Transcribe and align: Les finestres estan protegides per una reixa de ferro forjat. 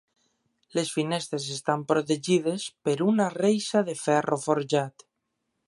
Les 0.77 0.87
finestres 0.95 1.45
estan 1.55 1.83
protegides 1.91 2.65
per 2.89 2.97
una 3.11 3.29
reixa 3.35 3.85
de 3.91 3.95
ferro 4.03 4.41
forjat. 4.47 5.07